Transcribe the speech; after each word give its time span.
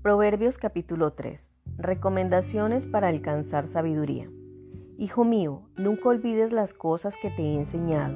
Proverbios 0.00 0.58
capítulo 0.58 1.14
3. 1.14 1.50
Recomendaciones 1.76 2.86
para 2.86 3.08
alcanzar 3.08 3.66
sabiduría. 3.66 4.30
Hijo 4.96 5.24
mío, 5.24 5.62
nunca 5.76 6.10
olvides 6.10 6.52
las 6.52 6.72
cosas 6.72 7.16
que 7.20 7.30
te 7.30 7.42
he 7.42 7.56
enseñado. 7.56 8.14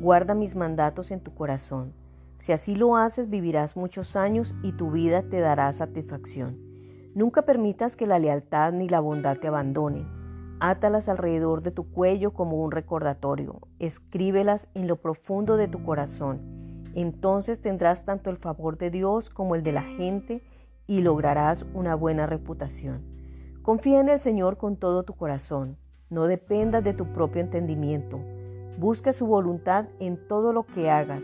Guarda 0.00 0.34
mis 0.34 0.54
mandatos 0.54 1.10
en 1.10 1.18
tu 1.18 1.34
corazón. 1.34 1.92
Si 2.38 2.52
así 2.52 2.76
lo 2.76 2.96
haces, 2.96 3.28
vivirás 3.28 3.76
muchos 3.76 4.14
años 4.14 4.54
y 4.62 4.70
tu 4.70 4.92
vida 4.92 5.22
te 5.22 5.40
dará 5.40 5.72
satisfacción. 5.72 6.56
Nunca 7.16 7.42
permitas 7.42 7.96
que 7.96 8.06
la 8.06 8.20
lealtad 8.20 8.72
ni 8.72 8.88
la 8.88 9.00
bondad 9.00 9.38
te 9.38 9.48
abandonen. 9.48 10.06
Átalas 10.60 11.08
alrededor 11.08 11.62
de 11.62 11.72
tu 11.72 11.90
cuello 11.90 12.32
como 12.32 12.62
un 12.62 12.70
recordatorio. 12.70 13.58
Escríbelas 13.80 14.68
en 14.74 14.86
lo 14.86 14.94
profundo 14.94 15.56
de 15.56 15.66
tu 15.66 15.82
corazón. 15.82 16.84
Entonces 16.94 17.60
tendrás 17.60 18.04
tanto 18.04 18.30
el 18.30 18.36
favor 18.36 18.78
de 18.78 18.90
Dios 18.90 19.30
como 19.30 19.56
el 19.56 19.64
de 19.64 19.72
la 19.72 19.82
gente 19.82 20.42
y 20.88 21.02
lograrás 21.02 21.66
una 21.74 21.94
buena 21.94 22.26
reputación. 22.26 23.02
Confía 23.62 24.00
en 24.00 24.08
el 24.08 24.18
Señor 24.18 24.56
con 24.56 24.76
todo 24.76 25.04
tu 25.04 25.14
corazón. 25.14 25.76
No 26.08 26.26
dependas 26.26 26.82
de 26.82 26.94
tu 26.94 27.12
propio 27.12 27.42
entendimiento. 27.42 28.18
Busca 28.78 29.12
su 29.12 29.26
voluntad 29.26 29.84
en 30.00 30.16
todo 30.26 30.54
lo 30.54 30.64
que 30.64 30.90
hagas 30.90 31.22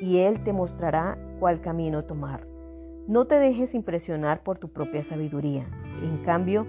y 0.00 0.18
Él 0.18 0.44
te 0.44 0.52
mostrará 0.52 1.18
cuál 1.40 1.60
camino 1.60 2.04
tomar. 2.04 2.46
No 3.08 3.26
te 3.26 3.34
dejes 3.34 3.74
impresionar 3.74 4.44
por 4.44 4.58
tu 4.58 4.72
propia 4.72 5.02
sabiduría. 5.02 5.66
En 6.00 6.18
cambio, 6.24 6.66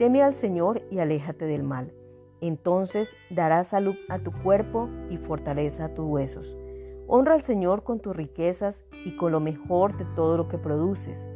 teme 0.00 0.24
al 0.24 0.34
Señor 0.34 0.82
y 0.90 0.98
aléjate 0.98 1.46
del 1.46 1.62
mal. 1.62 1.92
Entonces 2.40 3.14
darás 3.30 3.68
salud 3.68 3.94
a 4.08 4.18
tu 4.18 4.32
cuerpo 4.42 4.88
y 5.08 5.18
fortaleza 5.18 5.84
a 5.84 5.94
tus 5.94 6.04
huesos. 6.04 6.56
Honra 7.06 7.34
al 7.34 7.42
Señor 7.42 7.84
con 7.84 8.00
tus 8.00 8.16
riquezas 8.16 8.82
y 9.04 9.16
con 9.16 9.30
lo 9.30 9.38
mejor 9.38 9.96
de 9.96 10.04
todo 10.16 10.36
lo 10.36 10.48
que 10.48 10.58
produces 10.58 11.28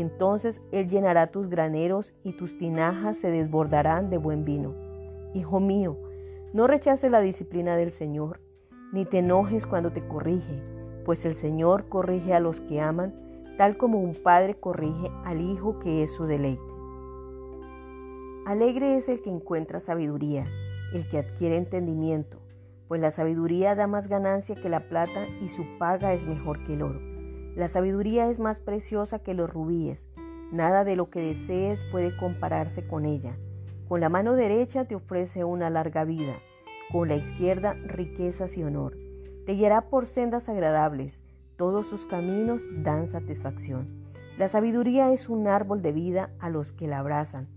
entonces 0.00 0.62
Él 0.72 0.88
llenará 0.88 1.28
tus 1.28 1.48
graneros 1.48 2.14
y 2.24 2.32
tus 2.32 2.56
tinajas 2.56 3.18
se 3.18 3.30
desbordarán 3.30 4.10
de 4.10 4.16
buen 4.16 4.44
vino. 4.44 4.74
Hijo 5.34 5.60
mío, 5.60 5.96
no 6.52 6.66
rechaces 6.66 7.10
la 7.10 7.20
disciplina 7.20 7.76
del 7.76 7.92
Señor, 7.92 8.40
ni 8.92 9.04
te 9.04 9.18
enojes 9.18 9.66
cuando 9.66 9.92
te 9.92 10.06
corrige, 10.06 10.62
pues 11.04 11.24
el 11.24 11.34
Señor 11.34 11.88
corrige 11.88 12.34
a 12.34 12.40
los 12.40 12.60
que 12.60 12.80
aman, 12.80 13.14
tal 13.56 13.76
como 13.76 13.98
un 13.98 14.14
padre 14.14 14.54
corrige 14.54 15.10
al 15.24 15.40
hijo 15.40 15.78
que 15.78 16.02
es 16.02 16.12
su 16.12 16.24
deleite. 16.26 16.62
Alegre 18.46 18.96
es 18.96 19.08
el 19.08 19.22
que 19.22 19.30
encuentra 19.30 19.80
sabiduría, 19.80 20.46
el 20.94 21.08
que 21.08 21.18
adquiere 21.18 21.56
entendimiento, 21.56 22.38
pues 22.88 23.00
la 23.00 23.10
sabiduría 23.10 23.74
da 23.74 23.86
más 23.86 24.08
ganancia 24.08 24.54
que 24.54 24.68
la 24.68 24.88
plata 24.88 25.26
y 25.40 25.48
su 25.48 25.64
paga 25.78 26.12
es 26.12 26.26
mejor 26.26 26.64
que 26.64 26.74
el 26.74 26.82
oro. 26.82 27.11
La 27.54 27.68
sabiduría 27.68 28.30
es 28.30 28.38
más 28.38 28.60
preciosa 28.60 29.18
que 29.18 29.34
los 29.34 29.50
rubíes. 29.50 30.08
Nada 30.50 30.84
de 30.84 30.96
lo 30.96 31.10
que 31.10 31.20
desees 31.20 31.84
puede 31.84 32.16
compararse 32.16 32.86
con 32.86 33.04
ella. 33.04 33.36
Con 33.88 34.00
la 34.00 34.08
mano 34.08 34.34
derecha 34.34 34.86
te 34.86 34.94
ofrece 34.94 35.44
una 35.44 35.68
larga 35.68 36.04
vida, 36.04 36.34
con 36.90 37.08
la 37.08 37.16
izquierda 37.16 37.74
riquezas 37.74 38.56
y 38.56 38.64
honor. 38.64 38.96
Te 39.44 39.52
guiará 39.52 39.90
por 39.90 40.06
sendas 40.06 40.48
agradables, 40.48 41.20
todos 41.56 41.86
sus 41.86 42.06
caminos 42.06 42.62
dan 42.82 43.06
satisfacción. 43.06 43.86
La 44.38 44.48
sabiduría 44.48 45.12
es 45.12 45.28
un 45.28 45.46
árbol 45.46 45.82
de 45.82 45.92
vida 45.92 46.30
a 46.38 46.48
los 46.48 46.72
que 46.72 46.86
la 46.86 47.00
abrazan. 47.00 47.48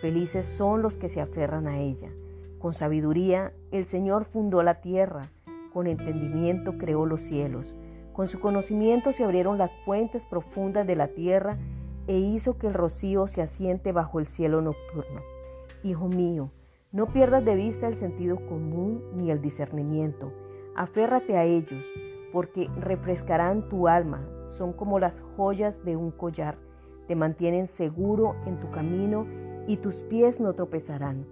Felices 0.00 0.46
son 0.46 0.82
los 0.82 0.96
que 0.96 1.08
se 1.08 1.20
aferran 1.20 1.68
a 1.68 1.78
ella. 1.78 2.10
Con 2.58 2.72
sabiduría 2.72 3.52
el 3.70 3.86
Señor 3.86 4.24
fundó 4.24 4.64
la 4.64 4.80
tierra, 4.80 5.30
con 5.72 5.86
entendimiento 5.86 6.76
creó 6.76 7.06
los 7.06 7.22
cielos. 7.22 7.76
Con 8.14 8.28
su 8.28 8.38
conocimiento 8.38 9.12
se 9.12 9.24
abrieron 9.24 9.58
las 9.58 9.72
fuentes 9.84 10.24
profundas 10.24 10.86
de 10.86 10.94
la 10.94 11.08
tierra 11.08 11.58
e 12.06 12.16
hizo 12.16 12.58
que 12.58 12.68
el 12.68 12.74
rocío 12.74 13.26
se 13.26 13.42
asiente 13.42 13.90
bajo 13.90 14.20
el 14.20 14.28
cielo 14.28 14.60
nocturno. 14.60 15.20
Hijo 15.82 16.06
mío, 16.06 16.52
no 16.92 17.08
pierdas 17.08 17.44
de 17.44 17.56
vista 17.56 17.88
el 17.88 17.96
sentido 17.96 18.36
común 18.46 19.02
ni 19.16 19.32
el 19.32 19.42
discernimiento. 19.42 20.32
Aférrate 20.76 21.36
a 21.36 21.42
ellos, 21.42 21.84
porque 22.32 22.70
refrescarán 22.78 23.68
tu 23.68 23.88
alma. 23.88 24.24
Son 24.46 24.72
como 24.72 25.00
las 25.00 25.20
joyas 25.36 25.84
de 25.84 25.96
un 25.96 26.12
collar. 26.12 26.56
Te 27.08 27.16
mantienen 27.16 27.66
seguro 27.66 28.36
en 28.46 28.60
tu 28.60 28.70
camino 28.70 29.26
y 29.66 29.78
tus 29.78 30.04
pies 30.04 30.38
no 30.38 30.52
tropezarán. 30.52 31.26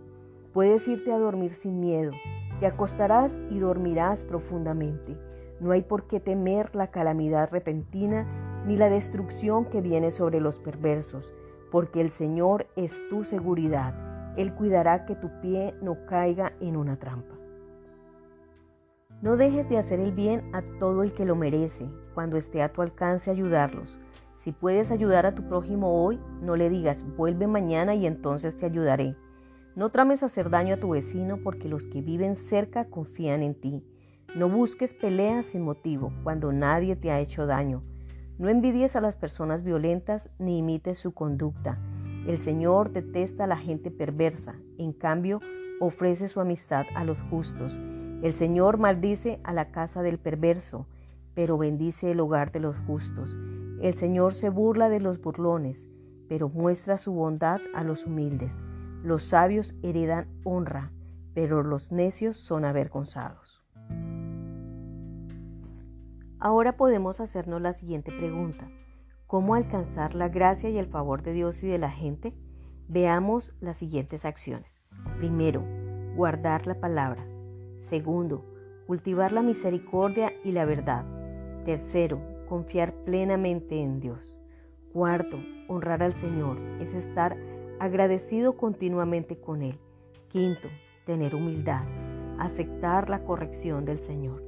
Puedes 0.53 0.89
irte 0.89 1.13
a 1.13 1.19
dormir 1.19 1.53
sin 1.53 1.79
miedo. 1.79 2.11
Te 2.59 2.67
acostarás 2.67 3.39
y 3.51 3.61
dormirás 3.61 4.25
profundamente 4.25 5.17
no 5.63 5.71
hay 5.71 5.83
por 5.83 6.09
qué 6.09 6.21
temer 6.21 6.75
la 6.75 6.89
calamidad 6.89 7.49
repentina 7.51 8.27
ni 8.67 8.77
la 8.77 8.91
destrucción 8.91 9.65
que 9.67 9.81
viene 9.81 10.11
sobre 10.11 10.41
los 10.41 10.59
perversos, 10.59 11.33
porque 11.71 12.01
el 12.01 12.11
Señor 12.11 12.67
es 12.77 13.01
tu 13.09 13.25
seguridad. 13.25 13.95
Él 14.37 14.55
cuidará 14.55 15.05
que 15.07 15.15
tu 15.15 15.31
pie 15.41 15.75
no 15.81 16.05
caiga 16.07 16.53
en 16.61 16.77
una 16.77 16.97
trampa. 16.99 17.35
No 19.21 19.37
dejes 19.37 19.69
de 19.69 19.79
hacer 19.79 20.01
el 20.01 20.13
bien 20.13 20.51
a 20.53 20.63
todo 20.81 21.05
el 21.05 21.13
que 21.13 21.25
lo 21.25 21.37
merece, 21.37 21.87
cuando 22.13 22.37
esté 22.37 22.61
a 22.61 22.73
tu 22.73 22.83
alcance 22.83 23.31
ayudarlos. 23.31 23.99
Si 24.37 24.51
puedes 24.51 24.91
ayudar 24.91 25.27
a 25.27 25.35
tu 25.37 25.47
prójimo 25.49 26.03
hoy, 26.05 26.19
no 26.41 26.57
le 26.57 26.69
digas, 26.69 27.05
vuelve 27.17 27.47
mañana 27.47 27.95
y 27.95 28.07
entonces 28.07 28.57
te 28.57 28.67
ayudaré. 28.67 29.15
No 29.77 29.91
trames 29.91 30.25
hacer 30.25 30.51
daño 30.51 30.75
a 30.75 30.81
tu 30.81 30.91
vecino 30.91 31.39
porque 31.45 31.69
los 31.69 31.85
que 31.85 32.03
viven 32.03 32.35
cerca 32.35 32.87
confían 32.87 33.45
en 33.45 33.55
ti. 33.55 33.85
No 34.35 34.49
busques 34.49 34.95
peleas 34.95 35.45
sin 35.45 35.61
motivo 35.61 36.11
cuando 36.23 36.53
nadie 36.53 36.97
te 36.97 37.11
ha 37.11 37.21
hecho 37.21 37.45
daño. 37.45 37.83
No 38.39 38.49
envidies 38.49 38.97
a 38.97 39.03
las 39.03 39.15
personas 39.15 39.63
violentas 39.63 40.31
ni 40.39 40.59
imites 40.59 40.99
su 40.99 41.13
conducta. 41.13 41.79
El 42.27 42.39
Señor 42.39 42.93
detesta 42.93 43.45
a 43.45 43.47
la 43.47 43.59
gente 43.59 43.91
perversa, 43.91 44.55
en 44.79 44.95
cambio 44.95 45.41
ofrece 45.81 46.29
su 46.29 46.41
amistad 46.41 46.87
a 46.95 47.05
los 47.05 47.21
justos. 47.29 47.79
El 48.23 48.33
Señor 48.33 48.79
maldice 48.79 49.39
a 49.45 49.53
la 49.53 49.71
casa 49.71 50.01
del 50.01 50.19
perverso, 50.19 50.87
pero 51.35 51.59
bendice 51.59 52.11
el 52.13 52.21
hogar 52.21 52.53
de 52.53 52.61
los 52.61 52.77
justos. 52.87 53.37
El 53.83 53.95
Señor 53.97 54.33
se 54.33 54.49
burla 54.49 54.89
de 54.89 55.01
los 55.01 55.21
burlones, 55.21 55.91
pero 56.27 56.49
muestra 56.49 56.97
su 56.97 57.13
bondad 57.13 57.61
a 57.75 57.85
los 57.85 58.07
humildes. 58.07 58.63
Los 59.03 59.25
sabios 59.25 59.75
heredan 59.83 60.29
honra, 60.45 60.91
pero 61.35 61.63
los 61.63 61.93
necios 61.93 62.39
son 62.39 62.65
avergonzados. 62.65 63.52
Ahora 66.45 66.77
podemos 66.77 67.21
hacernos 67.21 67.63
la 67.63 67.73
siguiente 67.73 68.11
pregunta. 68.11 68.69
¿Cómo 69.29 69.55
alcanzar 69.55 70.17
la 70.17 70.29
gracia 70.29 70.71
y 70.71 70.77
el 70.77 70.89
favor 70.89 71.23
de 71.23 71.33
Dios 71.33 71.63
y 71.63 71.69
de 71.69 71.79
la 71.79 71.93
gente? 71.93 72.35
Veamos 72.89 73.55
las 73.61 73.77
siguientes 73.77 74.25
acciones. 74.25 74.83
Primero, 75.19 75.63
guardar 76.17 76.67
la 76.67 76.81
palabra. 76.81 77.25
Segundo, 77.79 78.45
cultivar 78.89 79.31
la 79.31 79.43
misericordia 79.43 80.33
y 80.43 80.51
la 80.51 80.65
verdad. 80.65 81.05
Tercero, 81.65 82.21
confiar 82.49 82.93
plenamente 83.05 83.81
en 83.81 84.01
Dios. 84.01 84.37
Cuarto, 84.93 85.39
honrar 85.69 86.03
al 86.03 86.15
Señor 86.15 86.59
es 86.81 86.93
estar 86.93 87.37
agradecido 87.79 88.57
continuamente 88.57 89.41
con 89.41 89.63
Él. 89.63 89.79
Quinto, 90.27 90.67
tener 91.07 91.37
humildad, 91.37 91.85
aceptar 92.41 93.11
la 93.11 93.23
corrección 93.23 93.85
del 93.85 94.01
Señor. 94.01 94.43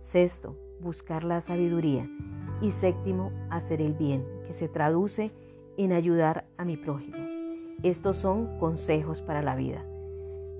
Sexto, 0.00 0.56
buscar 0.80 1.24
la 1.24 1.40
sabiduría. 1.40 2.08
Y 2.60 2.72
séptimo, 2.72 3.32
hacer 3.50 3.80
el 3.80 3.94
bien, 3.94 4.24
que 4.46 4.54
se 4.54 4.68
traduce 4.68 5.32
en 5.76 5.92
ayudar 5.92 6.46
a 6.56 6.64
mi 6.64 6.76
prójimo. 6.76 7.16
Estos 7.82 8.16
son 8.16 8.58
consejos 8.58 9.22
para 9.22 9.42
la 9.42 9.56
vida. 9.56 9.84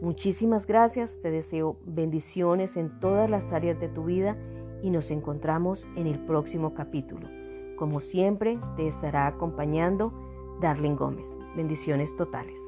Muchísimas 0.01 0.67
gracias, 0.67 1.19
te 1.21 1.31
deseo 1.31 1.77
bendiciones 1.85 2.79
en 2.79 2.99
todas 3.01 3.29
las 3.29 3.53
áreas 3.53 3.79
de 3.79 3.89
tu 3.89 4.05
vida 4.05 4.39
y 4.83 4.91
nos 4.91 5.11
encontramos 5.11 5.87
en 5.97 6.07
el 6.07 6.19
próximo 6.25 6.73
capítulo. 6.73 7.29
Como 7.77 8.01
siempre, 8.01 8.59
te 8.77 8.87
estará 8.87 9.27
acompañando 9.27 10.13
Darlene 10.61 10.97
Gómez. 10.97 11.37
Bendiciones 11.55 12.17
totales. 12.17 12.59